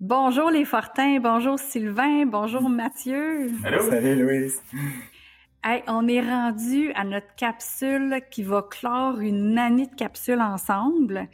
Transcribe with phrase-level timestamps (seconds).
[0.00, 3.50] Bonjour les Fortins, bonjour Sylvain, bonjour Mathieu.
[3.64, 3.90] Allô?
[3.90, 4.62] Salut Louise.
[5.64, 11.26] Hey, on est rendu à notre capsule qui va clore une année de capsules ensemble.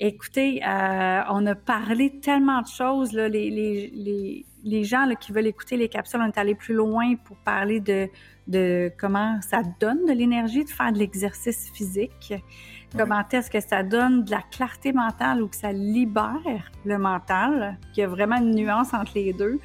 [0.00, 3.12] Écoutez, euh, on a parlé tellement de choses.
[3.12, 6.54] Là, les, les, les, les gens là, qui veulent écouter les capsules, on est allé
[6.54, 8.08] plus loin pour parler de,
[8.46, 12.32] de comment ça donne de l'énergie de faire de l'exercice physique.
[12.96, 17.78] Comment est-ce que ça donne de la clarté mentale ou que ça libère le mental,
[17.92, 19.58] qu'il y a vraiment une nuance entre les deux.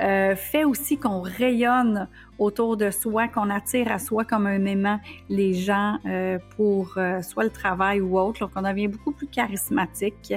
[0.00, 2.08] Euh, fait aussi qu'on rayonne
[2.38, 4.98] autour de soi, qu'on attire à soi comme un aimant
[5.28, 10.34] les gens euh, pour euh, soit le travail ou autre, qu'on devient beaucoup plus charismatique,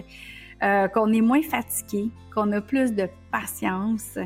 [0.62, 4.18] qu'on est moins fatigué, qu'on a plus de patience.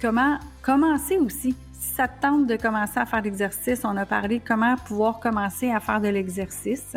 [0.00, 5.20] Comment commencer aussi ça tente de commencer à faire l'exercice, on a parlé comment pouvoir
[5.20, 6.94] commencer à faire de l'exercice,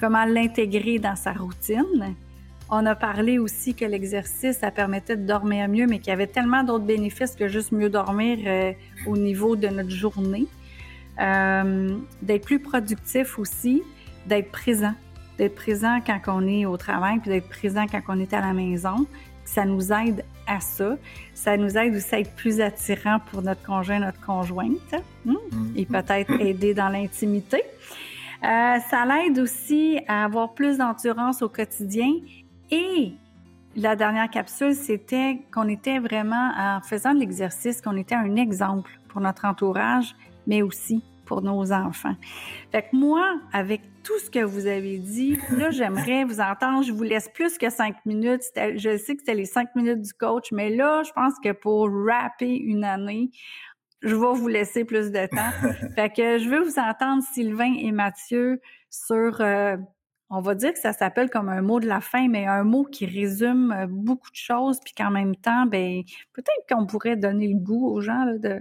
[0.00, 2.14] comment l'intégrer dans sa routine.
[2.68, 6.26] On a parlé aussi que l'exercice, ça permettait de dormir mieux, mais qu'il y avait
[6.26, 8.72] tellement d'autres bénéfices que juste mieux dormir euh,
[9.06, 10.46] au niveau de notre journée.
[11.20, 13.82] Euh, d'être plus productif aussi,
[14.26, 14.94] d'être présent,
[15.38, 18.52] d'être présent quand on est au travail, puis d'être présent quand on est à la
[18.52, 19.06] maison.
[19.44, 20.96] Ça nous aide à ça.
[21.34, 24.94] Ça nous aide aussi à être plus attirant pour notre conjoint, notre conjointe,
[25.24, 25.86] et mm-hmm.
[25.86, 27.62] peut-être aider dans l'intimité.
[28.42, 32.12] Euh, ça l'aide aussi à avoir plus d'endurance au quotidien.
[32.70, 33.12] Et
[33.76, 38.90] la dernière capsule, c'était qu'on était vraiment, en faisant de l'exercice, qu'on était un exemple
[39.08, 40.14] pour notre entourage,
[40.46, 42.14] mais aussi pour nos enfants.
[42.70, 46.84] Fait que moi, avec tout ce que vous avez dit, là, j'aimerais vous entendre.
[46.84, 48.42] Je vous laisse plus que cinq minutes.
[48.54, 51.88] Je sais que c'était les cinq minutes du coach, mais là, je pense que pour
[52.06, 53.30] rapper une année,
[54.02, 55.50] je vais vous laisser plus de temps.
[55.96, 59.76] fait que je veux vous entendre, Sylvain et Mathieu, sur, euh,
[60.30, 62.84] on va dire que ça s'appelle comme un mot de la fin, mais un mot
[62.84, 67.48] qui résume euh, beaucoup de choses, puis qu'en même temps, ben peut-être qu'on pourrait donner
[67.48, 68.60] le goût aux gens là, de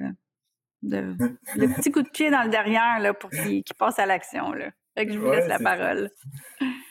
[0.82, 1.16] de,
[1.56, 4.52] le petit coup de pied dans le derrière là, pour qu'il passe à l'action.
[4.96, 6.10] Fait que je vous laisse la parole.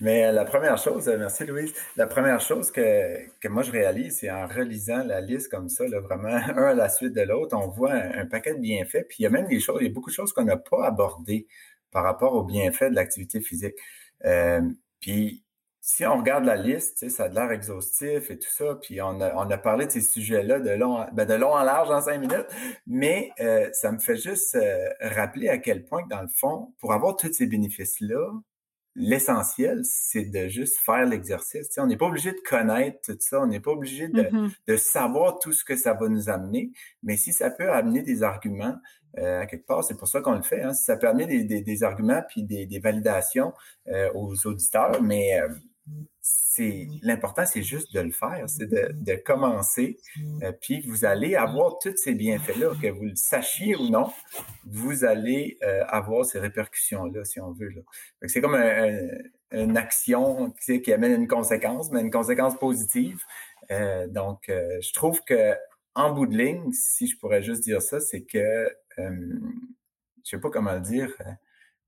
[0.00, 3.70] Mais euh, la première chose, euh, merci Louise, la première chose que, que moi je
[3.70, 7.22] réalise, c'est en relisant la liste comme ça, là, vraiment un à la suite de
[7.22, 9.06] l'autre, on voit un, paquet de bienfaits.
[9.08, 10.58] Puis il y a même des choses, il y a beaucoup de choses qu'on n'a
[10.58, 11.46] pas abordées
[11.90, 13.76] par rapport aux bienfaits de l'activité physique.
[14.26, 14.60] Euh,
[15.00, 15.43] puis
[15.86, 19.34] si on regarde la liste, ça a l'air exhaustif et tout ça, puis on a,
[19.34, 22.20] on a parlé de ces sujets-là de long, ben de long en large en cinq
[22.20, 22.46] minutes,
[22.86, 26.94] mais euh, ça me fait juste euh, rappeler à quel point, dans le fond, pour
[26.94, 28.32] avoir tous ces bénéfices-là,
[28.94, 31.68] l'essentiel, c'est de juste faire l'exercice.
[31.76, 34.52] on n'est pas obligé de connaître tout ça, on n'est pas obligé de, mm-hmm.
[34.66, 38.22] de, savoir tout ce que ça va nous amener, mais si ça peut amener des
[38.22, 38.78] arguments,
[39.18, 40.62] euh, à quelque part, c'est pour ça qu'on le fait.
[40.62, 43.52] Hein, si ça peut amener des, des, des arguments puis des, des validations
[44.14, 45.38] aux auditeurs, mais
[46.20, 49.98] c'est l'important, c'est juste de le faire, c'est de, de, commencer,
[50.42, 54.10] euh, puis vous allez avoir tous ces bienfaits-là, que vous le sachiez ou non,
[54.64, 57.70] vous allez euh, avoir ces répercussions-là, si on veut.
[58.26, 63.20] C'est comme une action qui, amène une conséquence, mais une conséquence positive.
[63.70, 65.54] Euh, donc, je trouve que
[65.94, 69.10] en bout de ligne, si je pourrais juste dire ça, c'est que je
[70.22, 71.14] sais pas comment le dire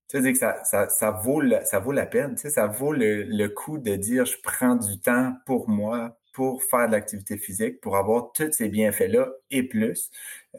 [0.09, 2.67] tu sais, que ça, ça, ça, vaut le, ça vaut la peine, tu sais, ça
[2.67, 6.93] vaut le, le coup de dire je prends du temps pour moi, pour faire de
[6.93, 10.11] l'activité physique, pour avoir tous ces bienfaits-là et plus.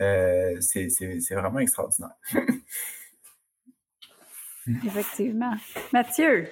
[0.01, 2.15] Euh, c'est vraiment extraordinaire.
[4.85, 5.55] Effectivement.
[5.93, 6.47] Mathieu?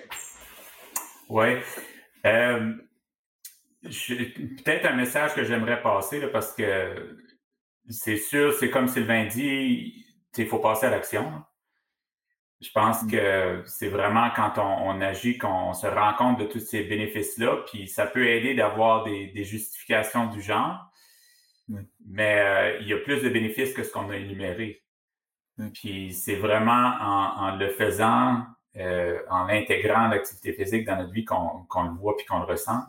[1.27, 1.57] Oui.
[2.25, 2.73] Euh,
[3.83, 7.17] Peut-être un message que j'aimerais passer, là, parce que
[7.89, 10.06] c'est sûr, c'est comme Sylvain dit,
[10.38, 11.31] il faut passer à l'action.
[12.62, 13.12] Je pense mm.
[13.12, 17.88] que c'est vraiment quand on, agit qu'on se rend compte de tous ces bénéfices-là, puis
[17.88, 20.80] ça peut aider d'avoir des, justifications du genre,
[22.08, 24.84] mais euh, il y a plus de bénéfices que ce qu'on a énuméré.
[25.74, 28.44] Puis c'est vraiment en, le faisant,
[28.76, 32.82] euh, en intégrant l'activité physique dans notre vie qu'on le voit puis qu'on le ressent.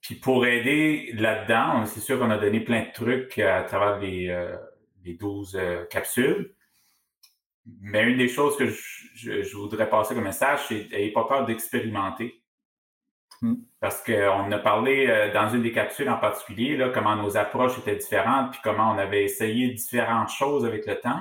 [0.00, 4.28] Puis pour aider là-dedans, c'est sûr qu'on a donné plein de trucs à travers les,
[4.30, 4.56] euh,
[5.04, 5.60] les 12
[5.90, 6.54] capsules.
[7.80, 12.42] Mais une des choses que je, voudrais passer comme message, c'est n'ayez pas peur d'expérimenter.
[13.40, 13.54] Hmm.
[13.80, 17.78] Parce qu'on a parlé euh, dans une des capsules en particulier, là, comment nos approches
[17.78, 21.20] étaient différentes, puis comment on avait essayé différentes choses avec le temps.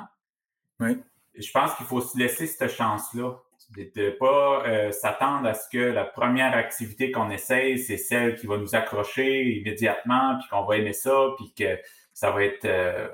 [0.80, 1.00] Oui.
[1.36, 3.36] Je pense qu'il faut se laisser cette chance-là,
[3.76, 8.36] de ne pas euh, s'attendre à ce que la première activité qu'on essaye, c'est celle
[8.36, 11.80] qui va nous accrocher immédiatement, puis qu'on va aimer ça, puis que
[12.14, 13.08] ça va être, euh,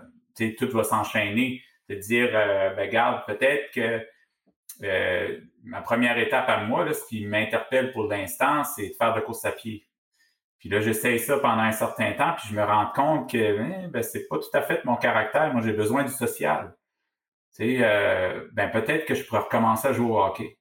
[0.57, 4.05] tout va s'enchaîner de dire, euh, ben garde, peut-être que
[4.83, 9.13] euh, ma première étape à moi, là, ce qui m'interpelle pour l'instant, c'est de faire
[9.13, 9.87] de course à pied.
[10.59, 13.89] Puis là, j'essaye ça pendant un certain temps, puis je me rends compte que hein,
[13.89, 15.51] ben, c'est pas tout à fait mon caractère.
[15.53, 16.75] Moi, j'ai besoin du social.
[17.55, 20.57] Tu sais, euh, ben peut-être que je pourrais recommencer à jouer au hockey.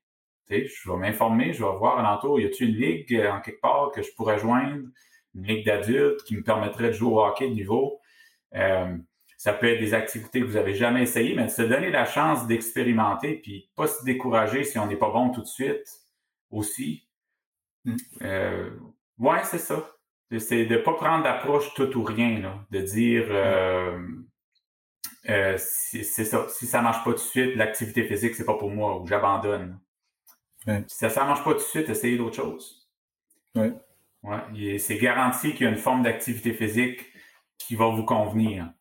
[0.48, 3.40] Tu sais, je vais m'informer, je vais voir alentour, y a-t-il une ligue euh, en
[3.40, 4.88] quelque part que je pourrais joindre,
[5.34, 8.00] une ligue d'adultes qui me permettrait de jouer au hockey niveau?
[9.42, 12.04] Ça peut être des activités que vous avez jamais essayées, mais de se donner la
[12.04, 15.84] chance d'expérimenter, puis pas se décourager si on n'est pas bon tout de suite
[16.52, 17.08] aussi.
[17.84, 17.96] Mm.
[18.22, 18.70] Euh,
[19.18, 19.84] ouais, c'est ça.
[20.38, 22.64] C'est de pas prendre d'approche tout ou rien, là.
[22.70, 24.06] de dire euh,
[25.28, 26.46] euh, c'est ça.
[26.48, 29.76] Si ça marche pas tout de suite, l'activité physique c'est pas pour moi ou j'abandonne.
[30.86, 32.88] Si ça, ça marche pas tout de suite, essayez d'autres choses.
[33.56, 33.72] Ouais.
[34.22, 34.78] Ouais.
[34.78, 37.12] C'est garanti qu'il y a une forme d'activité physique
[37.58, 38.72] qui va vous convenir.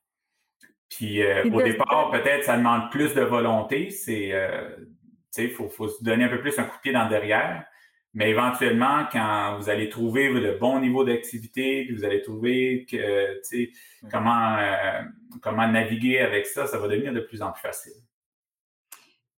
[0.92, 3.90] Puis euh, au départ, peut-être ça demande plus de volonté.
[3.90, 4.86] C'est, euh, tu
[5.32, 7.66] sais, faut, faut se donner un peu plus un coup de pied dans le derrière.
[8.14, 13.40] Mais éventuellement, quand vous allez trouver le bon niveau d'activité, vous allez trouver que, tu
[13.42, 13.72] sais,
[14.12, 15.02] comment, euh,
[15.42, 17.94] comment naviguer avec ça, ça va devenir de plus en plus facile.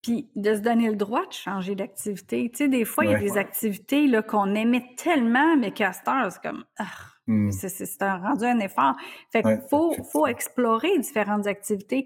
[0.02, 2.50] Puis de se donner le droit de changer d'activité.
[2.50, 5.94] Tu sais, des fois, il y a des activités là, qu'on aimait tellement, mais qu'à
[5.94, 6.66] c'est comme.
[6.80, 6.88] Ah,
[7.26, 7.52] Hmm.
[7.52, 8.96] C'est un rendu un effort.
[9.32, 12.06] Fait qu'il faut, faut explorer différentes activités.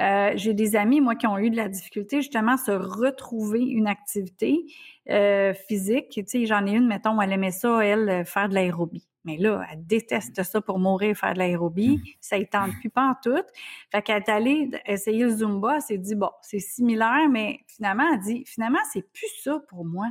[0.00, 3.60] Euh, J'ai des amis, moi, qui ont eu de la difficulté justement à se retrouver
[3.60, 4.64] une activité
[5.10, 6.08] euh, physique.
[6.12, 9.06] Tu sais, j'en ai une, mettons, elle aimait ça, elle, euh, faire de l'aérobie.
[9.26, 11.98] Mais là, elle déteste ça pour mourir, faire de l'aérobie.
[11.98, 12.08] Hmm.
[12.20, 13.44] Ça ne tente plus pas en tout.
[13.92, 15.74] Fait qu'elle est allée essayer le Zumba.
[15.76, 19.84] Elle s'est dit, bon, c'est similaire, mais finalement, elle dit, finalement, c'est plus ça pour
[19.84, 20.06] moi.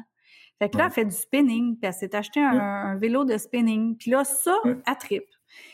[0.60, 3.98] Fait que là, elle fait du spinning, puis elle s'est acheté un, vélo de spinning.
[3.98, 5.30] Puis là, ça, elle tripe.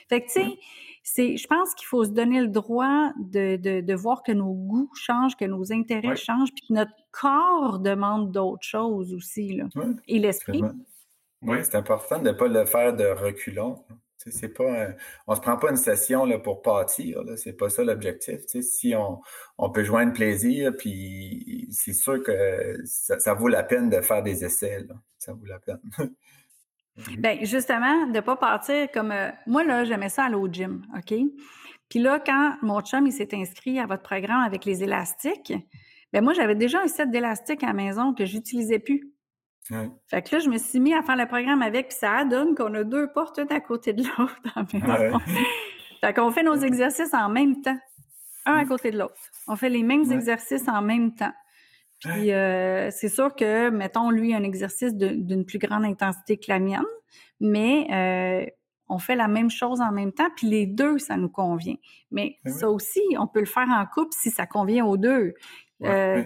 [0.08, 0.60] Fait que, tu sais,
[1.04, 4.54] c'est, je pense qu'il faut se donner le droit de, de, de, voir que nos
[4.54, 9.66] goûts changent, que nos intérêts changent, puis que notre corps demande d'autres choses aussi, là.
[10.08, 10.64] Et l'esprit.
[11.42, 13.84] Oui, c'est important de ne pas le faire de reculons.
[14.28, 14.90] C'est pas
[15.28, 18.42] on se prend pas une session là, pour pâtir, c'est pas ça l'objectif.
[18.48, 19.22] Si on,
[19.58, 24.44] on peut joindre plaisir, puis c'est sûr que ça, vaut la peine de faire des
[24.44, 24.86] essais.
[25.18, 25.80] Ça vaut la peine.
[27.18, 31.14] ben justement, de pas partir comme euh, moi là, j'aimais ça aller au gym, OK?
[31.88, 35.54] Puis là, quand mon chum il s'est inscrit à votre programme avec les élastiques,
[36.12, 39.14] ben moi j'avais déjà un set d'élastiques à la maison que j'utilisais plus.
[40.08, 42.56] Fait que là, je me suis mis à faire le programme avec, puis ça donne
[42.56, 44.42] qu'on a deux portes une à côté de l'autre
[46.02, 47.78] Fait qu'on fait nos exercices en même temps,
[48.46, 49.20] un à côté de l'autre.
[49.48, 51.34] On fait les mêmes exercices en même temps.
[52.00, 56.60] Puis euh, c'est sûr que, mettons, lui, un exercice d'une plus grande intensité que la
[56.60, 56.86] mienne,
[57.42, 58.50] mais euh,
[58.88, 61.76] on fait la même chose en même temps, puis les deux, ça nous convient.
[62.12, 65.36] Mais ben ça aussi, on peut le faire en couple si ça convient aux deux.
[65.84, 66.24] Euh,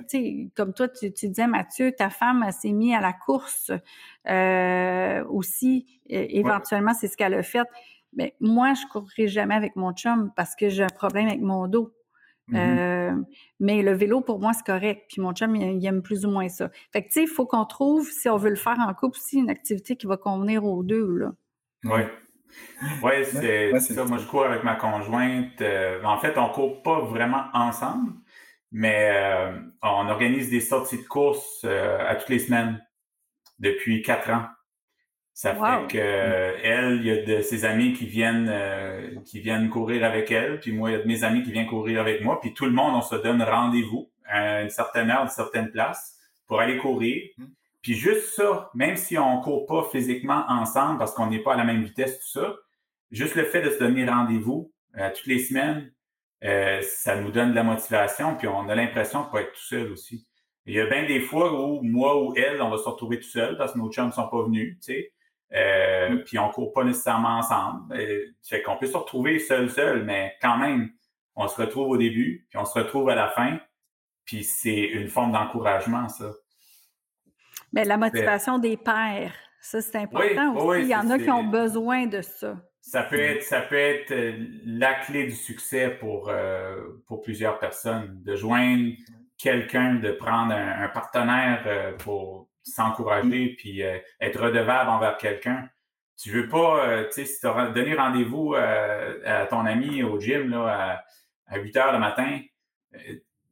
[0.55, 3.71] comme toi, tu, disais, Mathieu, ta femme s'est mise à la course
[4.27, 5.85] euh, aussi.
[6.07, 7.67] éventuellement, c'est ce qu'elle a fait.
[8.15, 11.67] Mais moi, je courrai jamais avec mon chum parce que j'ai un problème avec mon
[11.67, 11.94] dos.
[12.50, 12.57] Mm-hmm.
[12.57, 13.15] Euh,
[13.59, 15.05] mais le vélo, pour moi, c'est correct.
[15.09, 16.69] Puis mon chum, il, aime plus ou moins ça.
[16.91, 19.17] Fait que, tu sais, il faut qu'on trouve, si on veut le faire en couple
[19.17, 21.31] aussi, une activité qui va convenir aux deux, là.
[21.85, 22.01] Oui.
[23.01, 24.05] Oui, c'est ça.
[24.05, 25.61] Moi, je cours avec ma conjointe.
[26.03, 28.13] en fait, on court pas vraiment ensemble,
[28.74, 29.52] mais euh,
[29.84, 32.84] on organise des sorties de course euh, à toutes les semaines
[33.60, 34.46] depuis quatre ans.
[35.36, 38.52] Ça fait que euh, elle, il y a de ses amis qui viennent
[39.25, 41.68] qui viennent courir avec elle, puis moi, il y a de mes amis qui viennent
[41.68, 45.20] courir avec moi, puis tout le monde, on se donne rendez-vous à une certaine heure,
[45.20, 47.22] à une certaine place pour aller courir.
[47.38, 47.46] Mm.
[47.82, 51.58] Puis juste ça, même si on court pas physiquement ensemble parce qu'on n'est pas à
[51.58, 52.56] la même vitesse, tout ça,
[53.12, 54.72] juste le fait de se donner rendez-vous
[55.15, 55.92] toutes les semaines,
[56.43, 59.62] euh, ça nous donne de la motivation, puis on a l'impression de pas être tout
[59.62, 60.27] seul aussi.
[60.65, 63.29] Il y a bien des fois où moi ou elle, on va se retrouver tout
[63.29, 65.13] seul parce que nos chums sont pas venus, tu sais.
[65.53, 66.23] Euh, mm.
[66.23, 67.93] Puis on court pas nécessairement ensemble.
[67.95, 70.91] Euh, fait qu'on peut se retrouver seul, seul, mais quand même,
[71.35, 73.59] on se retrouve au début, puis on se retrouve à la fin.
[74.25, 76.31] Puis c'est une forme d'encouragement, ça.
[77.73, 80.81] Mais la motivation des pères, ça c'est important aussi.
[80.83, 82.55] Il y en a qui ont besoin de ça.
[82.86, 84.34] Ça peut être, ça peut être euh,
[84.66, 88.92] la clé du succès pour, euh, pour plusieurs personnes, de joindre
[89.38, 93.82] quelqu'un, de prendre un, partenaire euh, pour s'encourager puis
[94.20, 95.70] être redevable envers quelqu'un.
[96.22, 100.50] Tu veux pas, tu sais, si tu as donné rendez-vous à ton ami au gym
[100.50, 101.04] là,
[101.48, 102.40] à, 8 heures le matin,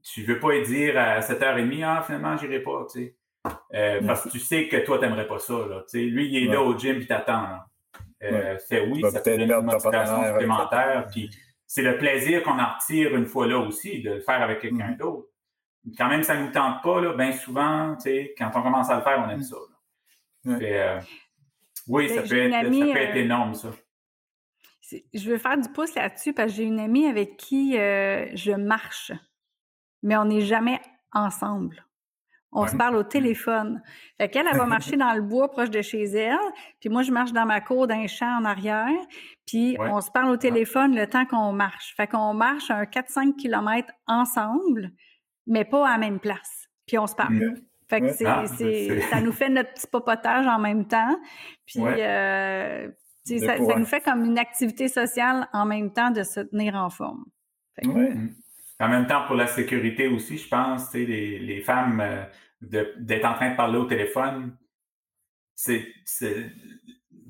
[0.03, 4.01] tu veux pas dire à 7h30, ah, finalement, j'irai pas, tu sais.
[4.05, 5.83] parce que tu sais que toi, t'aimerais pas ça, là.
[5.89, 7.59] Tu sais, lui, il est là au gym puis t'attend,
[8.23, 11.07] Euh, fait oui, ça peut donne une motivation supplémentaire.
[11.11, 11.29] Puis
[11.65, 14.91] c'est le plaisir qu'on en retire une fois là aussi, de le faire avec quelqu'un
[14.91, 14.97] mm-hmm.
[14.97, 15.27] d'autre.
[15.97, 17.97] Quand même, ça ne nous tente pas, là, bien souvent,
[18.37, 19.43] quand on commence à le faire, on aime mm.
[19.43, 19.55] ça.
[20.47, 21.01] Euh,
[21.87, 23.71] Oui, ça peut, être, ça peut être énorme, ça.
[25.13, 29.11] Je veux faire du pouce là-dessus parce que j'ai une amie avec qui je marche,
[30.03, 30.79] mais on n'est jamais
[31.13, 31.83] ensemble.
[32.53, 33.81] On se parle au téléphone.
[34.19, 36.37] Fait qu'elle, elle va marcher dans le bois proche de chez elle,
[36.79, 38.89] puis moi, je marche dans ma cour d'un champ en arrière,
[39.47, 41.93] puis on se parle au téléphone le temps qu'on marche.
[41.95, 44.91] Fait qu'on marche un 4-5 km ensemble,
[45.47, 46.67] mais pas à la même place.
[46.87, 47.55] Puis on se parle.
[47.89, 51.19] Fait que ah, c'est, ça nous fait notre petit popotage en même temps.
[51.65, 52.89] Puis euh,
[53.25, 57.25] ça, nous fait comme une activité sociale en même temps de se tenir en forme.
[58.81, 63.33] En même temps, pour la sécurité aussi, je pense, les, les femmes, euh, d'être en
[63.33, 64.55] train de parler au téléphone,
[65.55, 65.87] c'est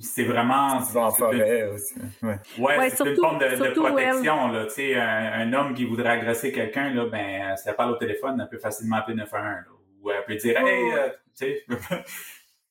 [0.01, 0.81] c'est vraiment.
[0.81, 1.93] Tu en forêt aussi.
[2.23, 4.47] Ouais, ouais, c'est une forme de, de protection.
[4.47, 8.39] Là, un, un homme qui voudrait agresser quelqu'un, là, ben, si elle parle au téléphone,
[8.41, 9.65] elle peut facilement appeler 911.
[10.01, 11.65] ou elle peut dire Hey, euh, tu sais.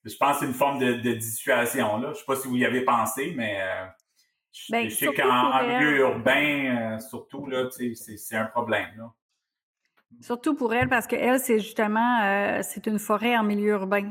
[0.05, 1.99] je pense que c'est une forme de, de dissuasion.
[1.99, 2.13] Là.
[2.13, 3.87] Je sais pas si vous y avez pensé, mais euh,
[4.71, 8.89] ben, je, sais qu'en milieu urbain, euh, surtout, là, c'est un problème.
[8.97, 9.13] Là.
[10.21, 14.11] Surtout pour elle, parce qu'elle, c'est justement, euh, c'est une forêt en milieu urbain.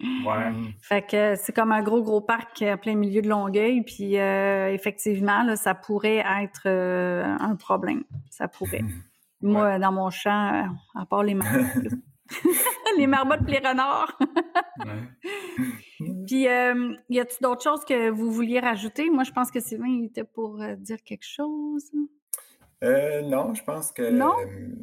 [0.00, 0.52] ouais.
[0.80, 3.82] Fait que c'est comme un gros, gros parc en plein milieu de Longueuil.
[3.82, 8.04] Puis euh, effectivement, là, ça pourrait être un problème.
[8.30, 8.84] Ça pourrait.
[9.42, 11.92] Moi, dans mon champ, à part les marmottes.
[12.98, 14.18] les marmottes, les renards.
[16.26, 19.08] Puis, euh, y a-t-il d'autres choses que vous vouliez rajouter?
[19.10, 21.90] Moi, je pense que Sylvain était pour euh, dire quelque chose.
[22.84, 24.10] Euh, non, je pense que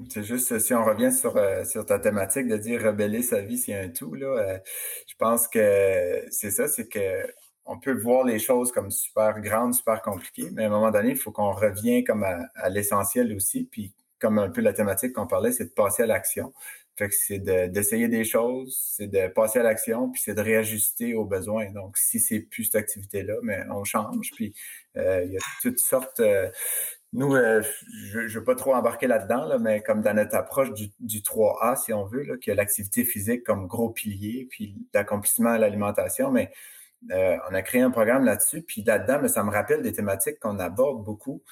[0.10, 3.76] c'est juste si on revient sur, sur ta thématique de dire rebeller sa vie, c'est
[3.76, 4.16] un tout.
[4.16, 4.60] Là,
[5.08, 7.28] je pense que c'est ça, c'est que
[7.66, 11.12] on peut voir les choses comme super grandes, super compliquées, mais à un moment donné,
[11.12, 13.70] il faut qu'on revienne comme à, à l'essentiel aussi.
[13.72, 16.54] Puis comme un peu la thématique qu'on parlait, c'est de passer à l'action.
[16.96, 21.16] Fait que c'est d'essayer des choses, c'est de passer à l'action, puis c'est de réajuster
[21.16, 21.72] aux besoins.
[21.72, 24.30] Donc, si c'est plus cette activité-là, mais on change.
[24.36, 24.54] Puis
[24.98, 26.20] euh, il y a toutes sortes.
[26.20, 26.52] Euh,
[27.12, 27.64] nous, euh,
[28.12, 31.22] je ne veux pas trop embarquer là-dedans, là, mais comme dans notre approche du, du
[31.22, 36.32] 3A, si on veut, là, a l'activité physique comme gros pilier, puis l'accomplissement à l'alimentation,
[36.32, 36.52] mais
[37.12, 38.62] on a créé un programme là-dessus.
[38.62, 41.44] Puis là-dedans, ça me rappelle des thématiques qu'on aborde beaucoup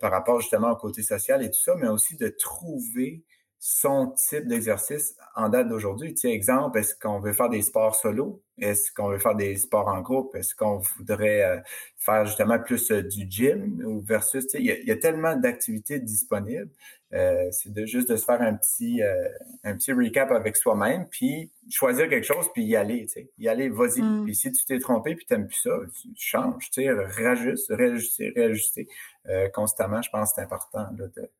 [0.00, 3.22] par rapport justement au côté social et tout ça, mais aussi de trouver
[3.68, 6.14] son type d'exercice en date d'aujourd'hui?
[6.14, 8.40] Tiens, exemple, est-ce qu'on veut faire des sports solo?
[8.58, 10.36] Est-ce qu'on veut faire des sports en groupe?
[10.36, 11.60] Est-ce qu'on voudrait euh,
[11.96, 13.82] faire justement plus euh, du gym?
[13.84, 16.70] Ou versus, il y, a tellement d'activités disponibles.
[17.12, 19.02] Euh, c'est de juste de se faire un petit
[19.64, 23.30] un petit recap avec soi-même, puis choisir quelque chose, puis y aller, tu sais.
[23.36, 24.00] Y aller, vas-y.
[24.00, 24.26] Mm.
[24.26, 28.32] Puis si tu t'es trompé, puis t'aimes plus ça, tu changes, tu sais, réajuste, réajuster,
[28.36, 28.88] réajuster
[29.52, 30.02] constamment.
[30.02, 31.30] Je pense que c'est important là, de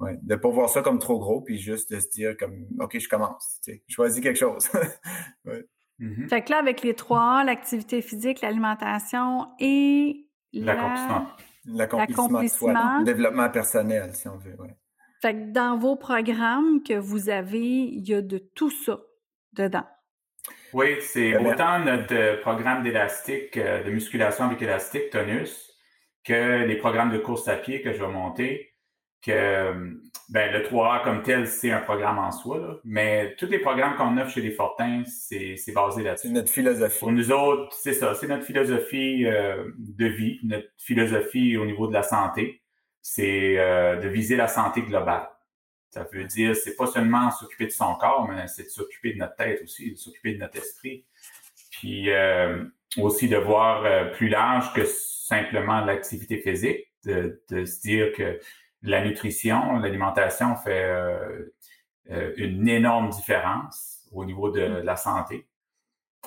[0.00, 2.98] Ouais, de pas voir ça comme trop gros, puis juste de se dire comme OK,
[2.98, 3.60] je commence.
[3.64, 4.68] Tu sais, je choisis quelque chose.
[5.44, 5.64] ouais.
[6.00, 6.28] Mm-hmm.
[6.28, 11.26] Fait que là, avec les trois, l'activité physique, l'alimentation et l'accomplissement.
[11.66, 14.56] L'accomplissement de soi, le développement personnel, si on veut.
[14.58, 14.76] Ouais.
[15.22, 19.00] Fait que dans vos programmes que vous avez, il y a de tout ça
[19.52, 19.86] dedans.
[20.74, 25.72] Oui, c'est autant notre euh, programme d'élastique, euh, de musculation avec élastique, tonus,
[26.24, 28.73] que les programmes de course à pied que je vais monter
[29.24, 29.96] que
[30.30, 32.76] ben, le 3A comme tel, c'est un programme en soi, là.
[32.84, 36.28] mais tous les programmes qu'on offre chez les Fortins, c'est, basé là-dessus.
[36.28, 36.98] C'est notre philosophie.
[36.98, 41.86] Pour nous autres, c'est ça, c'est notre philosophie euh, de vie, notre philosophie au niveau
[41.88, 42.62] de la santé,
[43.02, 45.28] c'est euh, de viser la santé globale.
[45.90, 49.18] Ça veut dire, c'est pas seulement s'occuper de son corps, mais c'est de s'occuper de
[49.18, 51.04] notre tête aussi, de s'occuper de notre esprit.
[51.70, 52.64] Puis euh,
[52.96, 58.40] aussi de voir plus large que simplement l'activité physique, de, de se dire que
[58.84, 61.54] la nutrition, l'alimentation fait euh,
[62.10, 64.84] euh, une énorme différence au niveau de, mm.
[64.84, 65.46] la santé.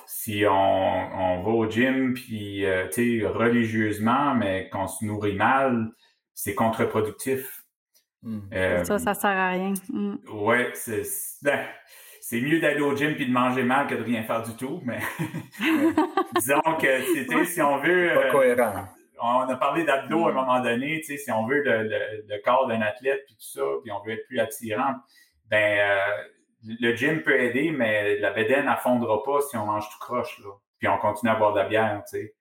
[0.06, 5.34] Si on, on va au gym, puis, euh, tu sais, religieusement, mais qu'on se nourrit
[5.34, 5.90] mal,
[6.34, 7.62] c'est contre-productif.
[8.22, 8.84] Mm.
[8.84, 9.74] ça, ça sert à rien.
[9.90, 10.16] Mm.
[10.32, 11.02] Ouais, c'est...
[11.42, 11.64] Ben,
[12.20, 14.82] c'est mieux d'aller au gym puis de manger mal que de rien faire du tout,
[14.84, 14.98] mais
[16.34, 18.10] disons que si on veut.
[18.14, 18.88] Pas cohérent
[19.20, 22.66] on a parlé d'abdos à un moment donné, tu sais, si on veut le, corps
[22.66, 24.94] d'un athlète puis tout ça, puis on veut être plus attirant,
[25.50, 26.22] ben euh,
[26.64, 30.50] le gym peut aider, mais la bédaine n'affondra pas si on mange tout croche, là.
[30.78, 32.34] Puis on continue à boire de la bière, tu sais.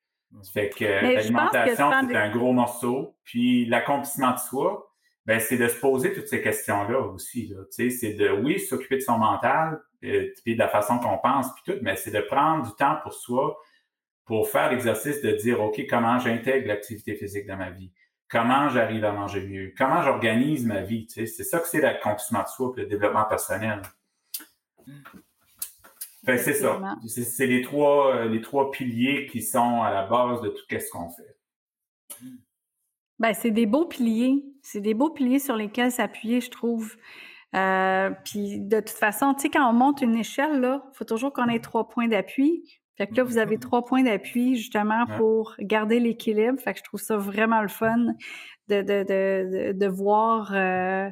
[0.54, 3.16] Fait que l'alimentation, c'est un gros morceau.
[3.24, 4.94] Puis l'accomplissement de soi,
[5.26, 7.48] ben c'est de se poser toutes ces questions-là aussi.
[7.48, 7.64] Là.
[7.76, 11.18] Tu sais, c'est de, oui, s'occuper de son mental, euh, puis de la façon qu'on
[11.18, 13.58] pense, puis tout, mais c'est de prendre du temps pour soi,
[14.28, 17.92] pour faire l'exercice de dire, OK, comment j'intègre l'activité physique dans ma vie?
[18.30, 19.74] Comment j'arrive à manger mieux?
[19.78, 21.08] Comment j'organise ma vie?
[21.08, 23.82] Tu sais, c'est ça que c'est l'accomplissement de soi et le développement personnel.
[26.24, 26.78] Ben, c'est ça.
[27.08, 30.92] C'est les trois, euh, les trois piliers qui sont à la base de tout ce
[30.92, 31.38] qu'on fait.
[33.18, 34.44] Ben, c'est des beaux piliers.
[34.62, 36.98] C'est des beaux piliers sur lesquels s'appuyer, je trouve.
[37.56, 41.32] Euh, puis de toute façon, tu sais, quand on monte une échelle, là, faut toujours
[41.32, 42.82] qu'on ait trois points d'appui.
[42.98, 46.60] Fait que là, vous avez trois points d'appui justement pour garder l'équilibre.
[46.60, 48.06] Fait que je trouve ça vraiment le fun
[48.70, 51.10] de, de, de, de voir euh,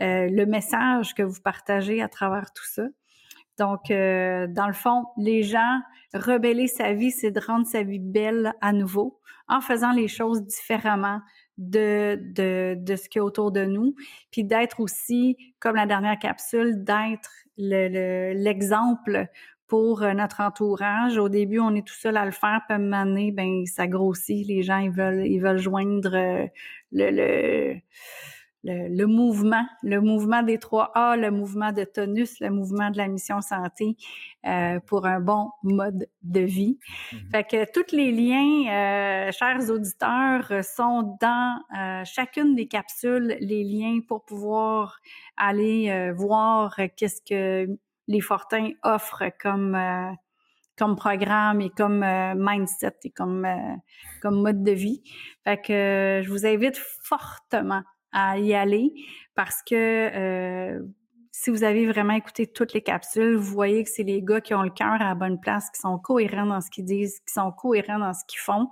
[0.00, 2.82] euh, le message que vous partagez à travers tout ça.
[3.58, 5.80] Donc, euh, dans le fond, les gens,
[6.14, 10.42] rebeller sa vie, c'est de rendre sa vie belle à nouveau en faisant les choses
[10.44, 11.20] différemment
[11.58, 13.94] de, de, de ce qu'il y a autour de nous,
[14.30, 19.28] puis d'être aussi, comme la dernière capsule, d'être l'exemple
[19.70, 21.16] pour euh, notre entourage.
[21.16, 24.46] Au début, on est tout seul à le faire, puis à un ben ça grossit.
[24.46, 26.46] Les gens, ils veulent, ils veulent joindre euh,
[26.92, 27.80] le, le
[28.64, 33.08] le, mouvement, le mouvement des trois A, le mouvement de tonus, le mouvement de la
[33.08, 33.96] mission santé
[34.46, 36.78] euh, pour un bon mode de vie.
[37.12, 37.30] Mm-hmm.
[37.30, 43.64] Fait que tous les liens, euh, chers auditeurs, sont dans euh, chacune des capsules, les
[43.64, 44.98] liens pour pouvoir
[45.36, 47.78] aller voir qu'est-ce que
[48.10, 49.78] les Fortins offrent comme
[50.76, 52.04] comme programme et comme
[52.36, 53.46] mindset et comme
[54.20, 55.02] comme mode de vie.
[55.44, 58.92] Fait que je vous invite fortement à y aller
[59.34, 60.80] parce que euh,
[61.32, 64.54] si vous avez vraiment écouté toutes les capsules, vous voyez que c'est les gars qui
[64.54, 67.32] ont le cœur à la bonne place, qui sont cohérents dans ce qu'ils disent, qui
[67.32, 68.68] sont cohérents dans ce qu'ils font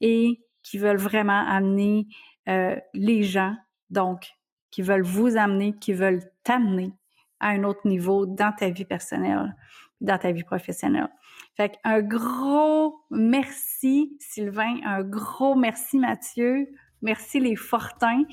[0.00, 2.06] et qui veulent vraiment amener
[2.48, 3.54] euh, les gens,
[3.88, 4.28] donc
[4.70, 6.92] qui veulent vous amener, qui veulent t'amener
[7.40, 9.56] à un autre niveau dans ta vie personnelle,
[10.00, 11.08] dans ta vie professionnelle.
[11.56, 16.68] Fait un gros merci Sylvain, un gros merci Mathieu
[17.02, 18.24] Merci les Fortins,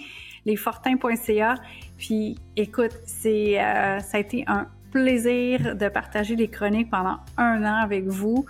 [0.46, 1.56] lesfortins.ca.
[1.98, 7.64] Puis écoute, c'est euh, ça a été un plaisir de partager les chroniques pendant un
[7.64, 8.46] an avec vous.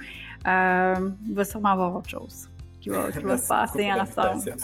[0.48, 2.50] Euh, il va sûrement avoir autre chose
[2.82, 4.56] qui va, se passer ensemble.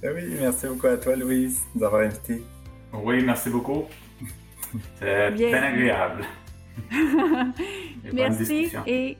[0.00, 2.42] Ben oui, merci beaucoup à toi, Louise, de nous avoir invités.
[2.92, 3.84] Oui, merci beaucoup.
[4.98, 5.62] C'est bien.
[5.62, 6.24] agréable.
[8.12, 9.16] merci et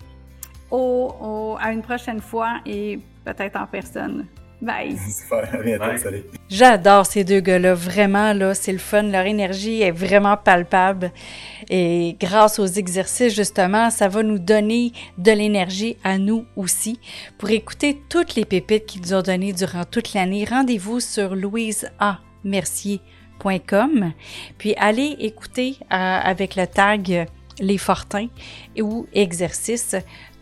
[0.70, 4.26] au, à une prochaine fois et peut-être en personne.
[4.60, 4.98] Bye.
[6.48, 9.02] J'adore ces deux gars-là, vraiment, là, c'est le fun.
[9.02, 11.12] Leur énergie est vraiment palpable.
[11.70, 16.98] Et grâce aux exercices, justement, ça va nous donner de l'énergie à nous aussi.
[17.38, 23.17] Pour écouter toutes les pépites qu'ils nous ont données durant toute l'année, rendez-vous sur louiseamercier.com.
[24.58, 27.28] Puis allez écouter euh, avec le tag
[27.60, 28.28] les Fortins
[28.80, 29.96] ou exercices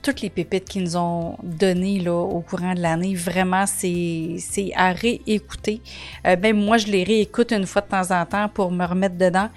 [0.06, 3.16] toutes les pépites qu'ils nous ont données là, au courant de l'année.
[3.16, 5.80] Vraiment, c'est, c'est à réécouter.
[6.24, 9.16] Euh, ben, moi, je les réécoute une fois de temps en temps pour me remettre
[9.16, 9.48] dedans,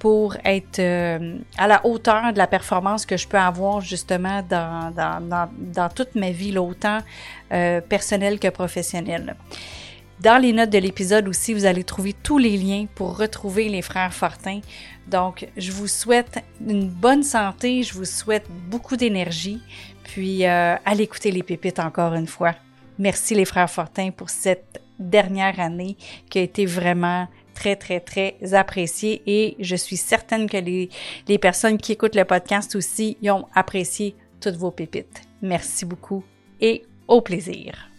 [0.00, 4.90] pour être euh, à la hauteur de la performance que je peux avoir justement dans,
[4.90, 6.98] dans, dans, dans toute ma vie, là, autant
[7.52, 9.36] euh, personnelle que professionnelle.
[10.22, 13.82] Dans les notes de l'épisode aussi, vous allez trouver tous les liens pour retrouver les
[13.82, 14.60] frères Fortin.
[15.08, 19.60] Donc, je vous souhaite une bonne santé, je vous souhaite beaucoup d'énergie,
[20.04, 22.54] puis euh, allez écouter les pépites encore une fois.
[23.00, 25.96] Merci les frères Fortin pour cette dernière année
[26.30, 30.88] qui a été vraiment très, très, très appréciée et je suis certaine que les,
[31.26, 35.22] les personnes qui écoutent le podcast aussi y ont apprécié toutes vos pépites.
[35.40, 36.22] Merci beaucoup
[36.60, 37.91] et au plaisir.